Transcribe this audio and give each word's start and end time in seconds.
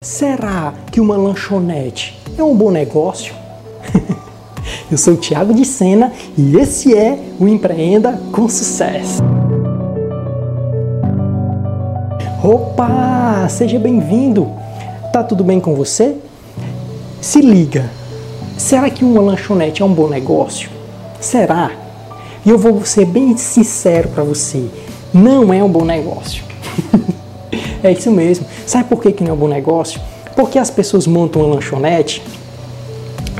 Será 0.00 0.74
que 0.92 1.00
uma 1.00 1.16
lanchonete 1.16 2.16
é 2.38 2.44
um 2.44 2.54
bom 2.54 2.70
negócio? 2.70 3.34
Eu 4.88 4.96
sou 4.96 5.14
o 5.14 5.16
Thiago 5.16 5.52
de 5.52 5.64
Sena 5.64 6.12
e 6.36 6.56
esse 6.56 6.96
é 6.96 7.18
o 7.36 7.48
Empreenda 7.48 8.16
com 8.30 8.48
Sucesso. 8.48 9.20
Opa, 12.44 13.48
seja 13.48 13.76
bem-vindo. 13.80 14.48
Tá 15.12 15.24
tudo 15.24 15.42
bem 15.42 15.58
com 15.58 15.74
você? 15.74 16.14
Se 17.20 17.40
liga. 17.40 17.90
Será 18.56 18.88
que 18.90 19.04
uma 19.04 19.20
lanchonete 19.20 19.82
é 19.82 19.84
um 19.84 19.92
bom 19.92 20.06
negócio? 20.08 20.70
Será? 21.20 21.72
E 22.46 22.50
eu 22.50 22.56
vou 22.56 22.84
ser 22.84 23.04
bem 23.04 23.36
sincero 23.36 24.10
para 24.10 24.22
você. 24.22 24.64
Não 25.12 25.52
é 25.52 25.60
um 25.60 25.68
bom 25.68 25.84
negócio. 25.84 26.44
É 27.82 27.92
isso 27.92 28.10
mesmo. 28.10 28.46
Sabe 28.66 28.88
por 28.88 29.00
que, 29.00 29.12
que 29.12 29.22
não 29.22 29.30
é 29.30 29.34
um 29.34 29.36
bom 29.36 29.48
negócio? 29.48 30.00
Porque 30.34 30.58
as 30.58 30.70
pessoas 30.70 31.06
montam 31.06 31.42
uma 31.42 31.54
lanchonete 31.54 32.22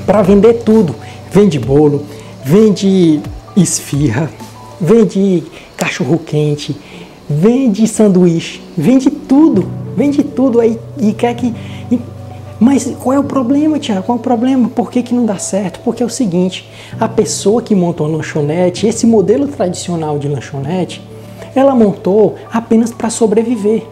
para 0.07 0.23
vender 0.23 0.63
tudo. 0.65 0.95
Vende 1.31 1.59
bolo, 1.59 2.05
vende 2.43 3.21
esfirra, 3.57 4.31
vende 4.81 5.45
cachorro 5.77 6.19
quente, 6.19 6.77
vende 7.29 7.87
sanduíche, 7.87 8.61
vende 8.77 9.11
tudo, 9.11 9.69
vende 9.97 10.23
tudo 10.23 10.61
aí 10.61 10.79
e 10.99 11.13
quer 11.13 11.35
que. 11.35 11.55
Mas 12.61 12.93
qual 12.99 13.15
é 13.15 13.19
o 13.21 13.25
problema, 13.25 13.79
Tiago? 13.79 14.03
Qual 14.03 14.19
é 14.19 14.21
o 14.21 14.23
problema? 14.23 14.69
Por 14.69 14.91
que, 14.91 15.03
que 15.03 15.15
não 15.15 15.25
dá 15.25 15.39
certo? 15.39 15.81
Porque 15.85 16.03
é 16.03 16.07
o 16.07 16.11
seguinte: 16.11 16.69
a 16.99 17.07
pessoa 17.07 17.63
que 17.63 17.75
monta 17.75 18.03
uma 18.03 18.17
lanchonete, 18.17 18.87
esse 18.87 19.07
modelo 19.07 19.47
tradicional 19.47 20.19
de 20.19 20.27
lanchonete, 20.27 21.03
ela 21.55 21.75
montou 21.75 22.37
apenas 22.53 22.91
para 22.91 23.11
sobreviver. 23.11 23.87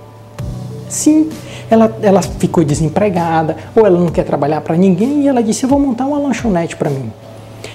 Sim, 0.89 1.29
ela, 1.71 1.97
ela 2.01 2.23
ficou 2.23 2.65
desempregada 2.65 3.57
ou 3.75 3.85
ela 3.85 3.99
não 3.99 4.09
quer 4.09 4.25
trabalhar 4.25 4.61
para 4.61 4.77
ninguém 4.77 5.23
e 5.23 5.29
ela 5.29 5.43
disse: 5.43 5.65
Eu 5.65 5.69
vou 5.69 5.79
montar 5.79 6.07
uma 6.07 6.19
lanchonete 6.19 6.77
para 6.77 6.91
mim. 6.91 7.11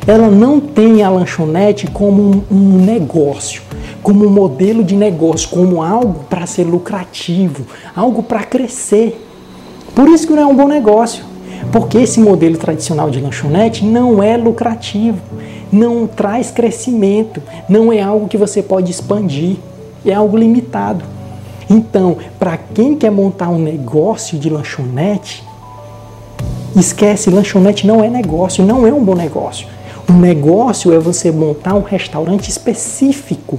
Ela 0.08 0.30
não 0.30 0.60
tem 0.60 1.04
a 1.04 1.10
lanchonete 1.10 1.88
como 1.88 2.22
um, 2.22 2.44
um 2.50 2.86
negócio, 2.86 3.62
como 4.02 4.26
um 4.26 4.30
modelo 4.30 4.84
de 4.84 4.96
negócio, 4.96 5.50
como 5.50 5.84
algo 5.84 6.26
para 6.30 6.48
ser 6.48 6.64
lucrativo, 6.64 7.66
algo 7.96 8.24
para 8.24 8.44
crescer. 8.44 9.24
Por 9.94 10.08
isso 10.08 10.26
que 10.26 10.34
não 10.34 10.42
é 10.42 10.46
um 10.46 10.56
bom 10.56 10.68
negócio, 10.68 11.24
porque 11.72 12.00
esse 12.00 12.20
modelo 12.20 12.58
tradicional 12.58 13.12
de 13.12 13.20
lanchonete 13.20 13.86
não 13.86 14.24
é 14.24 14.38
lucrativo, 14.38 15.20
não 15.72 16.08
traz 16.08 16.50
crescimento, 16.50 17.42
não 17.70 17.94
é 17.94 18.02
algo 18.02 18.28
que 18.28 18.38
você 18.38 18.64
pode 18.64 18.90
expandir, 18.90 19.58
é 20.06 20.14
algo 20.14 20.36
limitado. 20.36 21.06
Então, 21.72 22.18
para 22.38 22.58
quem 22.58 22.98
quer 22.98 23.10
montar 23.10 23.48
um 23.48 23.58
negócio 23.58 24.38
de 24.38 24.50
lanchonete, 24.50 25.42
esquece, 26.76 27.30
lanchonete 27.30 27.88
não 27.88 28.04
é 28.04 28.10
negócio, 28.10 28.66
não 28.66 28.86
é 28.86 28.92
um 28.92 29.02
bom 29.02 29.16
negócio. 29.16 29.70
O 30.10 30.12
negócio 30.12 30.92
é 30.92 31.00
você 31.00 31.32
montar 31.32 31.74
um 31.76 31.82
restaurante 31.82 32.50
específico. 32.50 33.58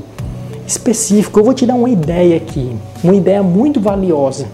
Específico. 0.66 1.40
Eu 1.40 1.44
vou 1.44 1.54
te 1.54 1.64
dar 1.64 1.74
uma 1.74 1.88
ideia 1.88 2.36
aqui, 2.36 2.76
uma 3.02 3.14
ideia 3.14 3.42
muito 3.42 3.80
valiosa. 3.80 4.46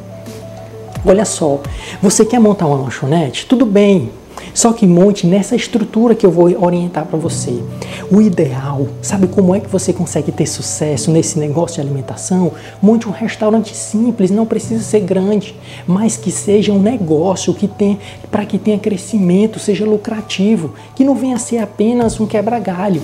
Olha 1.04 1.24
só, 1.24 1.58
você 2.00 2.24
quer 2.24 2.38
montar 2.38 2.66
uma 2.66 2.76
lanchonete? 2.76 3.44
Tudo 3.46 3.66
bem, 3.66 4.08
só 4.54 4.72
que 4.72 4.86
monte 4.86 5.26
nessa 5.26 5.56
estrutura 5.56 6.14
que 6.14 6.24
eu 6.24 6.30
vou 6.30 6.46
orientar 6.62 7.06
para 7.06 7.18
você. 7.18 7.62
O 8.10 8.20
ideal, 8.20 8.86
sabe 9.02 9.26
como 9.26 9.54
é 9.54 9.60
que 9.60 9.68
você 9.68 9.92
consegue 9.92 10.32
ter 10.32 10.46
sucesso 10.46 11.10
nesse 11.10 11.38
negócio 11.38 11.76
de 11.76 11.80
alimentação? 11.80 12.52
Monte 12.82 13.08
um 13.08 13.12
restaurante 13.12 13.74
simples, 13.74 14.30
não 14.30 14.46
precisa 14.46 14.82
ser 14.82 15.00
grande, 15.00 15.54
mas 15.86 16.16
que 16.16 16.30
seja 16.30 16.72
um 16.72 16.80
negócio 16.80 17.54
que 17.54 17.66
tem 17.66 17.98
para 18.30 18.44
que 18.44 18.58
tenha 18.58 18.78
crescimento, 18.78 19.58
seja 19.58 19.84
lucrativo, 19.84 20.74
que 20.94 21.04
não 21.04 21.14
venha 21.14 21.36
a 21.36 21.38
ser 21.38 21.58
apenas 21.58 22.20
um 22.20 22.26
quebra-galho. 22.26 23.02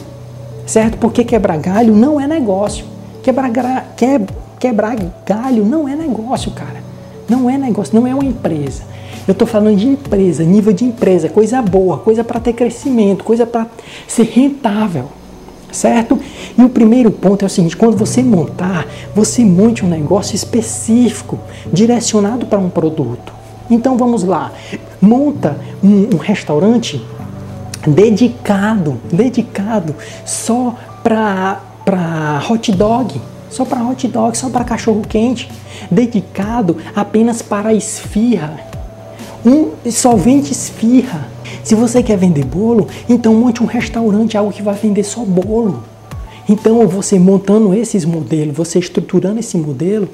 Certo? 0.67 0.97
Porque 0.99 1.25
quebra-galho 1.25 1.95
não 1.95 2.21
é 2.21 2.27
negócio. 2.27 2.87
Quebra, 3.23 3.51
quebrar 4.59 4.97
galho 5.27 5.65
não 5.65 5.89
é 5.89 5.95
negócio, 5.95 6.51
cara. 6.53 6.84
Não 7.29 7.49
é 7.49 7.57
negócio, 7.57 7.95
não 7.95 8.07
é 8.07 8.15
uma 8.15 8.25
empresa. 8.25 8.83
Eu 9.27 9.33
estou 9.33 9.49
falando 9.49 9.77
de 9.77 9.87
empresa, 9.87 10.45
nível 10.45 10.73
de 10.73 10.85
empresa, 10.85 11.29
coisa 11.29 11.63
boa, 11.63 11.99
coisa 11.99 12.23
para 12.23 12.39
ter 12.39 12.53
crescimento, 12.53 13.25
coisa 13.25 13.47
para 13.47 13.67
ser 14.07 14.25
rentável, 14.25 15.07
certo? 15.73 16.19
E 16.57 16.63
o 16.63 16.69
primeiro 16.69 17.11
ponto 17.11 17.43
é 17.43 17.47
o 17.47 17.49
seguinte: 17.49 17.77
quando 17.77 17.97
você 17.97 18.23
montar, 18.23 18.87
você 19.15 19.43
monte 19.45 19.85
um 19.85 19.89
negócio 19.89 20.35
específico, 20.35 21.39
direcionado 21.73 22.47
para 22.47 22.59
um 22.59 22.69
produto. 22.69 23.33
Então 23.71 23.97
vamos 23.97 24.25
lá, 24.25 24.53
monta 25.01 25.57
um, 25.83 26.15
um 26.15 26.19
restaurante 26.19 27.03
dedicado, 27.87 29.01
dedicado 29.11 29.95
só 30.25 30.75
para 31.03 31.61
para 31.85 32.43
hot 32.49 32.73
dog, 32.73 33.21
só 33.55 33.65
para 33.65 33.83
hot 33.85 34.09
dog, 34.09 34.37
só 34.37 34.51
para 34.51 34.65
cachorro 34.65 35.03
quente, 35.09 35.49
dedicado 35.91 36.77
apenas 36.95 37.41
para 37.41 37.73
esfirra, 37.73 38.59
um 39.47 39.71
só 39.91 40.17
vende 40.17 40.53
esfirra. 40.53 41.29
Se 41.63 41.75
você 41.75 42.03
quer 42.03 42.19
vender 42.19 42.45
bolo, 42.45 42.89
então 43.09 43.35
monte 43.35 43.63
um 43.63 43.67
restaurante, 43.67 44.37
algo 44.37 44.53
que 44.53 44.63
vai 44.63 44.75
vender 44.75 45.05
só 45.05 45.25
bolo. 45.25 45.83
Então, 46.49 46.87
você 46.87 47.19
montando 47.19 47.73
esses 47.73 48.05
modelos, 48.05 48.55
você 48.55 48.79
estruturando 48.79 49.41
esse 49.41 49.57
modelo, 49.57 50.09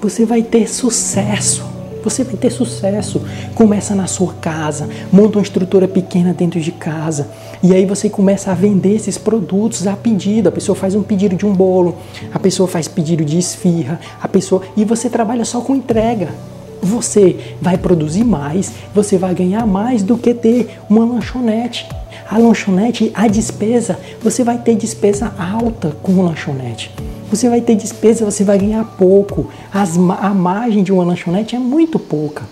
você 0.00 0.24
vai 0.24 0.42
ter 0.42 0.68
sucesso. 0.68 1.75
Você 2.06 2.22
vai 2.22 2.36
ter 2.36 2.50
sucesso. 2.50 3.20
Começa 3.56 3.92
na 3.92 4.06
sua 4.06 4.32
casa, 4.34 4.88
monta 5.12 5.38
uma 5.38 5.42
estrutura 5.42 5.88
pequena 5.88 6.32
dentro 6.32 6.60
de 6.60 6.70
casa. 6.70 7.28
E 7.60 7.74
aí 7.74 7.84
você 7.84 8.08
começa 8.08 8.52
a 8.52 8.54
vender 8.54 8.94
esses 8.94 9.18
produtos 9.18 9.88
a 9.88 9.96
pedido. 9.96 10.48
A 10.48 10.52
pessoa 10.52 10.76
faz 10.76 10.94
um 10.94 11.02
pedido 11.02 11.34
de 11.34 11.44
um 11.44 11.52
bolo, 11.52 11.96
a 12.32 12.38
pessoa 12.38 12.68
faz 12.68 12.86
pedido 12.86 13.24
de 13.24 13.36
esfirra, 13.36 13.98
a 14.22 14.28
pessoa 14.28 14.62
e 14.76 14.84
você 14.84 15.10
trabalha 15.10 15.44
só 15.44 15.60
com 15.60 15.74
entrega 15.74 16.28
você 16.80 17.56
vai 17.60 17.76
produzir 17.76 18.22
mais, 18.22 18.70
você 18.94 19.18
vai 19.18 19.34
ganhar 19.34 19.66
mais 19.66 20.04
do 20.04 20.16
que 20.16 20.32
ter 20.32 20.78
uma 20.88 21.04
lanchonete. 21.04 21.88
A 22.30 22.38
lanchonete, 22.38 23.10
a 23.14 23.26
despesa, 23.26 23.98
você 24.22 24.44
vai 24.44 24.58
ter 24.58 24.76
despesa 24.76 25.32
alta 25.36 25.96
com 26.02 26.22
lanchonete. 26.22 26.92
Você 27.30 27.48
vai 27.48 27.60
ter 27.60 27.74
despesa, 27.74 28.24
você 28.24 28.44
vai 28.44 28.58
ganhar 28.58 28.84
pouco. 28.96 29.48
As, 29.72 29.96
a 29.96 30.34
margem 30.34 30.82
de 30.82 30.92
uma 30.92 31.04
lanchonete 31.04 31.56
é 31.56 31.58
muito 31.58 31.98
pouca. 31.98 32.44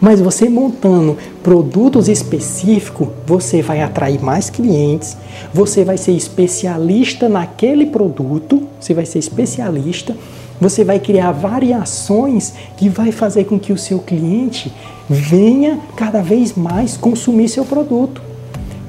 Mas 0.00 0.20
você 0.20 0.48
montando 0.48 1.18
produtos 1.42 2.08
específicos, 2.08 3.08
você 3.26 3.60
vai 3.60 3.82
atrair 3.82 4.22
mais 4.22 4.48
clientes, 4.48 5.16
você 5.52 5.84
vai 5.84 5.98
ser 5.98 6.12
especialista 6.12 7.28
naquele 7.28 7.86
produto, 7.86 8.62
você 8.80 8.94
vai 8.94 9.04
ser 9.04 9.18
especialista 9.18 10.16
você 10.60 10.84
vai 10.84 11.00
criar 11.00 11.32
variações 11.32 12.52
que 12.76 12.88
vai 12.88 13.10
fazer 13.10 13.44
com 13.44 13.58
que 13.58 13.72
o 13.72 13.78
seu 13.78 13.98
cliente 13.98 14.70
venha 15.08 15.80
cada 15.96 16.20
vez 16.20 16.54
mais 16.54 16.96
consumir 16.96 17.48
seu 17.48 17.64
produto. 17.64 18.29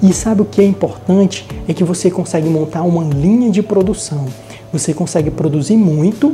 E 0.02 0.12
sabe 0.14 0.42
o 0.42 0.46
que 0.46 0.62
é 0.62 0.66
importante? 0.66 1.46
É 1.68 1.74
que 1.74 1.84
você 1.84 2.10
consegue 2.10 2.50
montar 2.50 2.82
uma 2.82 3.04
linha 3.04 3.52
de 3.52 3.62
produção. 3.62 4.26
Você 4.74 4.94
consegue 4.94 5.30
produzir 5.30 5.78
muito, 5.78 6.34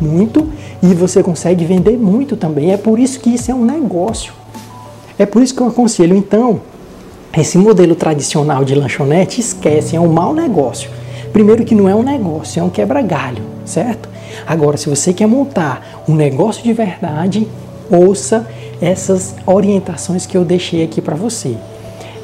muito, 0.00 0.48
e 0.82 0.94
você 0.94 1.22
consegue 1.22 1.64
vender 1.64 1.96
muito 1.96 2.36
também. 2.36 2.72
É 2.72 2.76
por 2.76 2.98
isso 2.98 3.20
que 3.20 3.30
isso 3.30 3.50
é 3.50 3.54
um 3.54 3.64
negócio. 3.64 4.32
É 5.18 5.26
por 5.26 5.42
isso 5.42 5.54
que 5.54 5.60
eu 5.60 5.68
aconselho, 5.68 6.16
então, 6.16 6.60
esse 7.36 7.58
modelo 7.58 7.94
tradicional 7.94 8.64
de 8.64 8.74
lanchonete, 8.74 9.40
esquece, 9.40 9.94
é 9.94 10.00
um 10.00 10.08
mau 10.08 10.34
negócio. 10.34 10.90
Primeiro 11.32 11.64
que 11.64 11.74
não 11.74 11.88
é 11.88 11.94
um 11.94 12.02
negócio, 12.02 12.58
é 12.58 12.62
um 12.62 12.70
quebra-galho, 12.70 13.42
certo? 13.64 14.08
Agora, 14.46 14.76
se 14.76 14.88
você 14.88 15.12
quer 15.12 15.26
montar 15.26 16.02
um 16.08 16.14
negócio 16.14 16.64
de 16.64 16.72
verdade, 16.72 17.46
ouça 17.90 18.48
essas 18.80 19.34
orientações 19.46 20.26
que 20.26 20.36
eu 20.36 20.44
deixei 20.44 20.82
aqui 20.82 21.00
para 21.00 21.14
você. 21.14 21.56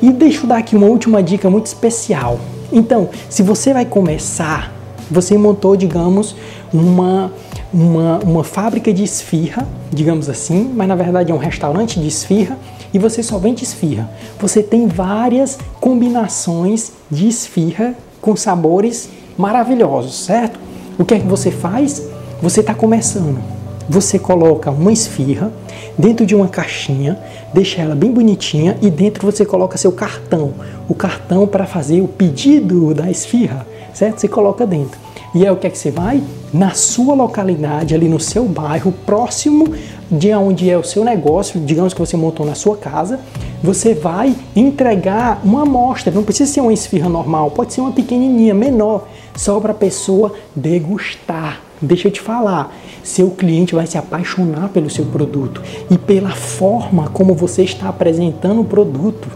E 0.02 0.12
deixa 0.12 0.42
eu 0.42 0.46
dar 0.46 0.58
aqui 0.58 0.76
uma 0.76 0.86
última 0.86 1.22
dica 1.22 1.48
muito 1.48 1.66
especial. 1.66 2.38
Então, 2.72 3.08
se 3.28 3.42
você 3.42 3.72
vai 3.72 3.84
começar, 3.84 4.72
você 5.10 5.38
montou, 5.38 5.76
digamos, 5.76 6.34
uma, 6.72 7.32
uma, 7.72 8.18
uma 8.18 8.44
fábrica 8.44 8.92
de 8.92 9.04
esfirra, 9.04 9.66
digamos 9.90 10.28
assim, 10.28 10.70
mas 10.74 10.88
na 10.88 10.94
verdade 10.94 11.30
é 11.30 11.34
um 11.34 11.38
restaurante 11.38 12.00
de 12.00 12.08
esfirra 12.08 12.58
e 12.92 12.98
você 12.98 13.22
só 13.22 13.38
vende 13.38 13.62
esfirra. 13.62 14.10
Você 14.40 14.62
tem 14.62 14.86
várias 14.86 15.58
combinações 15.80 16.92
de 17.10 17.28
esfirra 17.28 17.94
com 18.20 18.34
sabores 18.34 19.08
maravilhosos, 19.38 20.24
certo? 20.24 20.58
O 20.98 21.04
que 21.04 21.14
é 21.14 21.18
que 21.18 21.26
você 21.26 21.50
faz? 21.50 22.02
Você 22.42 22.60
está 22.60 22.74
começando. 22.74 23.38
Você 23.88 24.18
coloca 24.18 24.70
uma 24.70 24.92
esfirra 24.92 25.52
dentro 25.96 26.26
de 26.26 26.34
uma 26.34 26.48
caixinha, 26.48 27.18
deixa 27.54 27.80
ela 27.80 27.94
bem 27.94 28.10
bonitinha 28.10 28.76
e 28.82 28.90
dentro 28.90 29.24
você 29.24 29.44
coloca 29.44 29.78
seu 29.78 29.92
cartão. 29.92 30.54
O 30.88 30.94
cartão 30.94 31.46
para 31.46 31.66
fazer 31.66 32.00
o 32.00 32.08
pedido 32.08 32.92
da 32.92 33.08
esfirra, 33.10 33.66
certo? 33.94 34.20
Você 34.20 34.28
coloca 34.28 34.66
dentro. 34.66 34.98
E 35.34 35.44
é 35.44 35.52
o 35.52 35.56
que 35.56 35.66
é 35.66 35.70
que 35.70 35.78
você 35.78 35.90
vai? 35.90 36.22
Na 36.52 36.70
sua 36.70 37.14
localidade, 37.14 37.94
ali 37.94 38.08
no 38.08 38.18
seu 38.18 38.44
bairro, 38.46 38.90
próximo 39.04 39.72
de 40.10 40.32
onde 40.32 40.70
é 40.70 40.78
o 40.78 40.84
seu 40.84 41.04
negócio, 41.04 41.60
digamos 41.60 41.92
que 41.92 42.00
você 42.00 42.16
montou 42.16 42.46
na 42.46 42.54
sua 42.54 42.76
casa, 42.76 43.20
você 43.62 43.94
vai 43.94 44.34
entregar 44.54 45.40
uma 45.44 45.62
amostra. 45.62 46.12
Não 46.12 46.22
precisa 46.22 46.50
ser 46.50 46.60
uma 46.60 46.72
esfirra 46.72 47.08
normal, 47.08 47.50
pode 47.50 47.72
ser 47.72 47.82
uma 47.82 47.92
pequenininha, 47.92 48.54
menor, 48.54 49.06
só 49.36 49.60
para 49.60 49.72
a 49.72 49.74
pessoa 49.74 50.32
degustar. 50.54 51.65
Deixa 51.80 52.08
eu 52.08 52.12
te 52.12 52.20
falar, 52.20 52.74
seu 53.02 53.30
cliente 53.30 53.74
vai 53.74 53.86
se 53.86 53.98
apaixonar 53.98 54.70
pelo 54.70 54.88
seu 54.88 55.04
produto 55.04 55.62
e 55.90 55.98
pela 55.98 56.30
forma 56.30 57.08
como 57.08 57.34
você 57.34 57.62
está 57.62 57.88
apresentando 57.88 58.62
o 58.62 58.64
produto. 58.64 59.28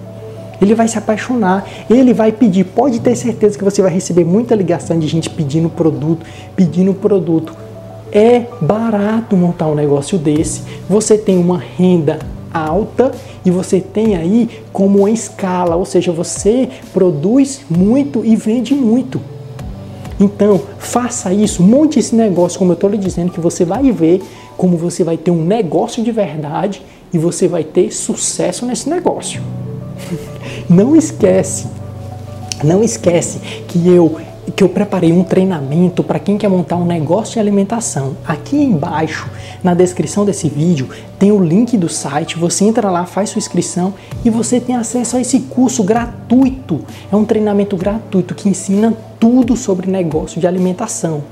Ele 0.61 0.75
vai 0.75 0.89
se 0.89 0.97
apaixonar, 0.97 1.67
ele 1.89 2.15
vai 2.15 2.33
pedir. 2.33 2.65
Pode 2.65 3.01
ter 3.01 3.15
certeza 3.17 3.59
que 3.59 3.65
você 3.65 3.83
vai 3.83 3.93
receber 3.93 4.25
muita 4.25 4.55
ligação 4.55 4.99
de 4.99 5.07
gente 5.07 5.29
pedindo 5.29 5.69
produto, 5.69 6.25
pedindo 6.57 6.95
produto. 6.95 7.55
É 8.13 8.45
barato 8.61 9.37
montar 9.37 9.67
um 9.67 9.75
negócio 9.75 10.19
desse. 10.19 10.63
Você 10.89 11.17
tem 11.17 11.39
uma 11.39 11.59
renda 11.59 12.19
alta 12.53 13.13
e 13.45 13.51
você 13.51 13.81
tem 13.81 14.17
aí 14.17 14.49
como 14.73 15.09
escala, 15.09 15.77
ou 15.77 15.85
seja, 15.85 16.11
você 16.11 16.69
produz 16.93 17.61
muito 17.71 18.25
e 18.25 18.35
vende 18.35 18.75
muito. 18.75 19.21
Então, 20.21 20.61
faça 20.79 21.33
isso, 21.33 21.63
monte 21.63 21.99
esse 21.99 22.15
negócio, 22.15 22.59
como 22.59 22.73
eu 22.73 22.75
estou 22.75 22.91
lhe 22.91 22.99
dizendo, 22.99 23.33
que 23.33 23.41
você 23.41 23.65
vai 23.65 23.91
ver 23.91 24.23
como 24.57 24.77
você 24.77 25.03
vai 25.03 25.17
ter 25.17 25.31
um 25.31 25.43
negócio 25.43 26.05
de 26.05 26.13
verdade 26.13 26.83
e 27.11 27.19
você 27.19 27.49
vai 27.49 27.65
ter 27.65 27.91
sucesso 27.91 28.67
nesse 28.67 28.91
negócio. 28.91 29.41
Não 30.69 30.95
esquece, 30.95 31.67
não 32.63 32.83
esquece 32.83 33.41
que 33.67 33.89
eu 33.89 34.21
que 34.51 34.63
eu 34.63 34.69
preparei 34.69 35.13
um 35.13 35.23
treinamento 35.23 36.03
para 36.03 36.19
quem 36.19 36.39
quer 36.39 36.49
montar 36.49 36.77
um 36.77 36.85
negócio 36.85 37.35
de 37.35 37.41
alimentação. 37.41 38.17
Aqui 38.27 38.57
embaixo, 38.57 39.29
na 39.63 39.75
descrição 39.75 40.25
desse 40.25 40.49
vídeo, 40.49 40.89
tem 41.19 41.33
o 41.33 41.43
link 41.43 41.77
do 41.77 41.89
site. 41.89 42.39
Você 42.39 42.65
entra 42.65 42.91
lá, 42.91 43.05
faz 43.05 43.31
sua 43.31 43.39
inscrição 43.39 43.95
e 44.25 44.31
você 44.31 44.61
tem 44.61 44.77
acesso 44.77 45.17
a 45.17 45.21
esse 45.21 45.41
curso 45.41 45.83
gratuito. 45.83 46.81
É 47.13 47.17
um 47.17 47.25
treinamento 47.25 47.77
gratuito 47.77 48.35
que 48.35 48.49
ensina 48.49 48.95
tudo 49.19 49.57
sobre 49.57 49.91
negócio 49.91 50.41
de 50.41 50.47
alimentação. 50.47 51.23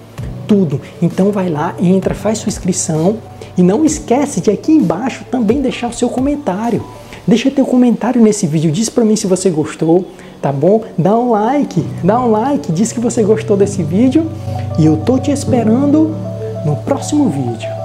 Tudo. 0.47 0.81
Então 1.01 1.31
vai 1.31 1.49
lá, 1.49 1.75
entra, 1.81 2.15
faz 2.15 2.39
sua 2.39 2.49
inscrição 2.49 3.19
e 3.57 3.63
não 3.63 3.85
esquece 3.85 4.41
de 4.41 4.51
aqui 4.51 4.73
embaixo 4.73 5.25
também 5.31 5.61
deixar 5.61 5.89
o 5.89 5.93
seu 5.93 6.09
comentário. 6.09 6.85
Deixa 7.27 7.51
teu 7.51 7.67
comentário 7.67 8.23
nesse 8.23 8.47
vídeo, 8.47 8.71
diz 8.71 8.89
para 8.89 9.05
mim 9.05 9.15
se 9.15 9.27
você 9.27 9.51
gostou 9.51 10.07
tá 10.41 10.53
bom? 10.53 10.83
Dá 10.97 11.17
um 11.17 11.31
like, 11.31 11.85
dá 12.03 12.21
um 12.21 12.31
like, 12.31 12.73
diz 12.73 12.93
que 12.93 13.01
você 13.01 13.23
gostou 13.23 13.57
desse 13.57 13.83
vídeo 13.83 14.31
e 14.79 14.87
eu 14.87 14.97
tô 14.99 15.19
te 15.19 15.31
esperando 15.31 16.15
no 16.65 16.77
próximo 16.77 17.29
vídeo. 17.29 17.78